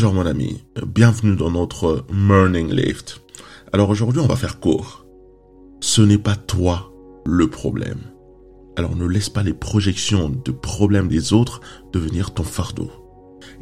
[0.00, 3.20] Bonjour mon ami, bienvenue dans notre Morning Lift.
[3.72, 5.04] Alors aujourd'hui on va faire court.
[5.80, 6.92] Ce n'est pas toi
[7.26, 7.98] le problème.
[8.76, 11.60] Alors ne laisse pas les projections de problèmes des autres
[11.92, 12.92] devenir ton fardeau.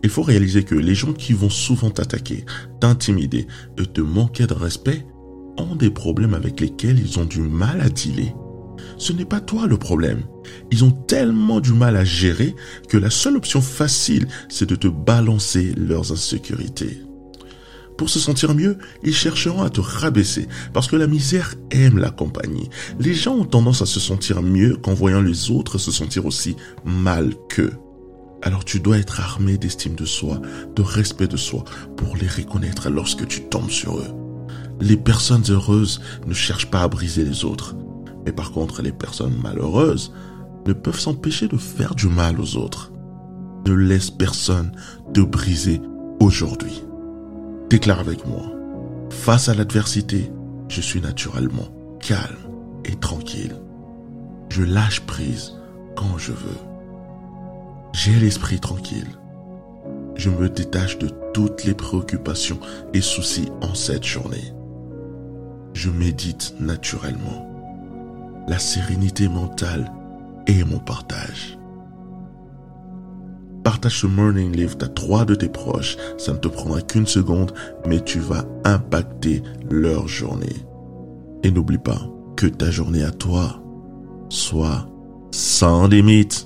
[0.03, 2.44] Il faut réaliser que les gens qui vont souvent t'attaquer,
[2.80, 3.46] t'intimider
[3.78, 5.06] et te manquer de respect
[5.56, 8.34] ont des problèmes avec lesquels ils ont du mal à dealer.
[8.99, 10.22] Ce n'est pas toi le problème.
[10.71, 12.54] Ils ont tellement du mal à gérer
[12.88, 17.02] que la seule option facile, c'est de te balancer leurs insécurités.
[17.96, 22.10] Pour se sentir mieux, ils chercheront à te rabaisser parce que la misère aime la
[22.10, 22.69] compagnie.
[23.00, 26.56] Les gens ont tendance à se sentir mieux qu'en voyant les autres se sentir aussi
[26.84, 27.72] mal qu'eux.
[28.42, 30.41] Alors tu dois être armé d'estime de soi,
[30.74, 31.64] de respect de soi
[31.97, 34.14] pour les reconnaître lorsque tu tombes sur eux.
[34.80, 37.74] Les personnes heureuses ne cherchent pas à briser les autres.
[38.26, 40.12] Mais par contre, les personnes malheureuses
[40.66, 42.92] ne peuvent s'empêcher de faire du mal aux autres.
[43.66, 44.72] Ne laisse personne
[45.14, 45.80] te briser
[46.20, 46.82] aujourd'hui.
[47.70, 48.42] Déclare avec moi.
[49.10, 50.30] Face à l'adversité,
[50.68, 51.68] je suis naturellement
[52.00, 52.36] calme
[52.84, 53.55] et tranquille.
[54.48, 55.52] Je lâche prise
[55.94, 56.58] quand je veux.
[57.92, 59.08] J'ai l'esprit tranquille.
[60.16, 62.58] Je me détache de toutes les préoccupations
[62.92, 64.52] et soucis en cette journée.
[65.74, 67.55] Je médite naturellement
[68.47, 69.91] la sérénité mentale
[70.47, 71.58] et mon partage.
[73.64, 75.97] Partage ce morning lift à trois de tes proches.
[76.19, 77.52] Ça ne te prendra qu'une seconde,
[77.86, 80.55] mais tu vas impacter leur journée.
[81.42, 82.00] Et n'oublie pas
[82.36, 83.61] que ta journée à toi
[84.28, 84.86] soit
[85.33, 86.45] sans limite.